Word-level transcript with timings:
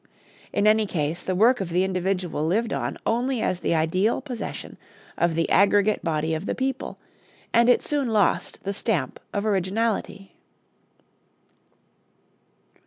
In 0.51 0.65
any 0.65 0.87
case 0.87 1.21
the 1.21 1.35
work 1.35 1.61
of 1.61 1.69
the 1.69 1.83
individual 1.83 2.43
lived 2.43 2.73
on 2.73 2.97
only 3.05 3.39
as 3.39 3.59
the 3.59 3.75
ideal 3.75 4.19
possession 4.19 4.77
of 5.15 5.35
the 5.35 5.47
aggregate 5.51 6.03
body 6.03 6.33
of 6.33 6.47
the 6.47 6.55
people, 6.55 6.97
and 7.53 7.69
it 7.69 7.83
soon 7.83 8.07
lost 8.07 8.57
the 8.63 8.73
stamp 8.73 9.19
of 9.31 9.45
originality." 9.45 10.33